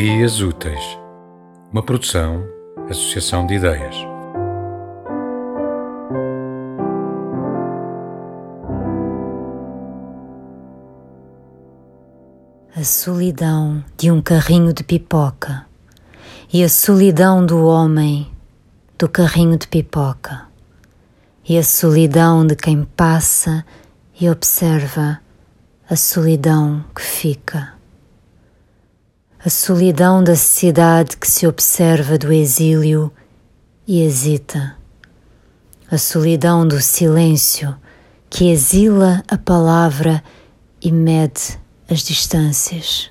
Ideias 0.00 0.40
Úteis, 0.40 0.98
uma 1.70 1.82
produção, 1.82 2.42
associação 2.88 3.44
de 3.46 3.56
ideias. 3.56 3.94
A 12.74 12.82
solidão 12.82 13.84
de 13.98 14.10
um 14.10 14.22
carrinho 14.22 14.72
de 14.72 14.82
pipoca 14.82 15.66
e 16.50 16.64
a 16.64 16.68
solidão 16.70 17.44
do 17.44 17.62
homem 17.66 18.26
do 18.98 19.06
carrinho 19.06 19.58
de 19.58 19.68
pipoca 19.68 20.46
e 21.46 21.58
a 21.58 21.62
solidão 21.62 22.46
de 22.46 22.56
quem 22.56 22.84
passa 22.96 23.66
e 24.18 24.30
observa 24.30 25.20
a 25.90 25.94
solidão 25.94 26.82
que 26.96 27.02
fica 27.02 27.79
a 29.42 29.48
solidão 29.48 30.22
da 30.22 30.36
cidade 30.36 31.16
que 31.16 31.26
se 31.26 31.46
observa 31.46 32.18
do 32.18 32.30
exílio 32.30 33.10
e 33.86 34.02
hesita, 34.02 34.76
a 35.90 35.96
solidão 35.96 36.68
do 36.68 36.78
silêncio 36.78 37.74
que 38.28 38.50
exila 38.50 39.22
a 39.26 39.38
palavra 39.38 40.22
e 40.82 40.92
mede 40.92 41.58
as 41.90 42.00
distâncias, 42.00 43.10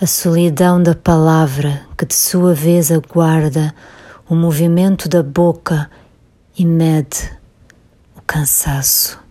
a 0.00 0.06
solidão 0.06 0.80
da 0.80 0.94
palavra 0.94 1.84
que 1.98 2.06
de 2.06 2.14
sua 2.14 2.54
vez 2.54 2.92
aguarda 2.92 3.74
o 4.28 4.34
movimento 4.36 5.08
da 5.08 5.24
boca 5.24 5.90
e 6.56 6.64
mede 6.64 7.36
o 8.16 8.22
cansaço 8.22 9.25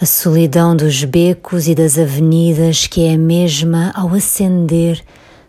a 0.00 0.06
solidão 0.06 0.74
dos 0.76 1.04
becos 1.04 1.68
e 1.68 1.74
das 1.74 1.96
avenidas 1.96 2.88
que 2.88 3.06
é 3.06 3.14
a 3.14 3.18
mesma 3.18 3.92
ao 3.94 4.12
acender 4.12 5.00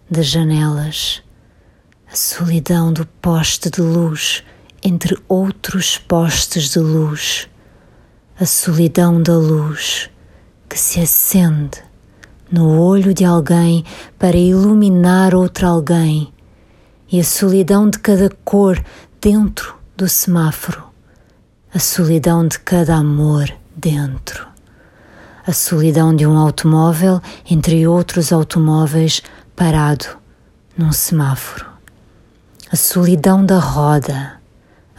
das 0.09 0.27
janelas, 0.27 1.23
a 2.11 2.15
solidão 2.15 2.93
do 2.93 3.07
poste 3.07 3.71
de 3.71 3.81
luz 3.81 4.43
entre 4.83 5.17
outros 5.27 5.97
postes 5.97 6.69
de 6.69 6.77
luz, 6.77 7.49
a 8.39 8.45
solidão 8.45 9.19
da 9.19 9.35
luz 9.35 10.11
que 10.69 10.77
se 10.77 10.99
acende 10.99 11.83
no 12.51 12.79
olho 12.79 13.15
de 13.15 13.25
alguém 13.25 13.83
para 14.19 14.37
iluminar 14.37 15.33
outro 15.33 15.65
alguém, 15.65 16.31
e 17.11 17.19
a 17.19 17.23
solidão 17.23 17.89
de 17.89 17.97
cada 17.97 18.29
cor 18.43 18.83
dentro 19.19 19.75
do 19.97 20.07
semáforo, 20.07 20.83
a 21.73 21.79
solidão 21.79 22.47
de 22.47 22.59
cada 22.59 22.95
amor 22.95 23.51
dentro. 23.75 24.47
A 25.45 25.53
solidão 25.53 26.15
de 26.15 26.25
um 26.25 26.37
automóvel 26.37 27.21
entre 27.49 27.85
outros 27.87 28.31
automóveis 28.31 29.21
parado 29.55 30.05
num 30.77 30.91
semáforo. 30.91 31.67
A 32.71 32.75
solidão 32.75 33.45
da 33.45 33.59
roda, 33.59 34.41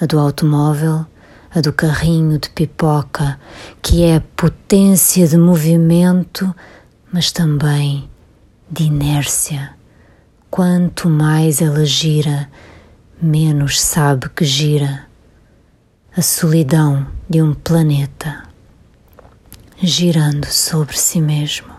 a 0.00 0.06
do 0.06 0.18
automóvel, 0.18 1.04
a 1.52 1.60
do 1.60 1.72
carrinho 1.72 2.38
de 2.38 2.48
pipoca, 2.50 3.40
que 3.82 4.04
é 4.04 4.20
potência 4.20 5.26
de 5.26 5.36
movimento, 5.36 6.54
mas 7.12 7.32
também 7.32 8.08
de 8.70 8.84
inércia. 8.84 9.74
Quanto 10.50 11.08
mais 11.08 11.60
ela 11.60 11.84
gira, 11.84 12.48
menos 13.20 13.80
sabe 13.80 14.28
que 14.28 14.44
gira. 14.44 15.06
A 16.16 16.22
solidão 16.22 17.06
de 17.28 17.42
um 17.42 17.52
planeta 17.52 18.45
girando 19.78 20.46
sobre 20.46 20.96
si 20.96 21.20
mesmo. 21.20 21.74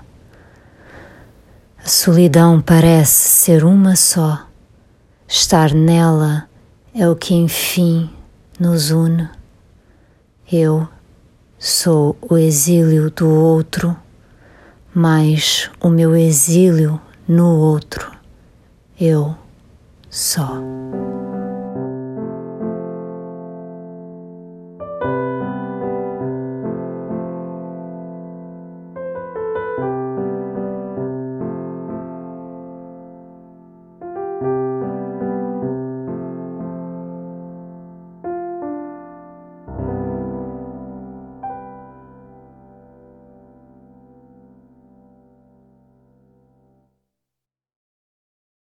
A 1.84 1.88
solidão 1.88 2.62
parece 2.62 3.30
ser 3.30 3.64
uma 3.64 3.96
só, 3.96 4.46
estar 5.28 5.74
nela 5.74 6.50
é 6.94 7.08
o 7.08 7.16
que 7.16 7.34
enfim 7.34 8.10
nos 8.60 8.92
une. 8.92 9.30
Eu 10.52 10.88
sou 11.58 12.18
o 12.22 12.38
exílio 12.38 13.10
do 13.12 13.30
outro, 13.30 13.96
mas 14.94 15.70
o 15.80 15.90
meu 15.90 16.16
exílio 16.16 17.00
no 17.28 17.56
outro. 17.58 18.12
Eu 19.00 19.36
só. 20.10 20.58